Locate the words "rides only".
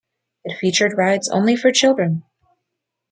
0.97-1.55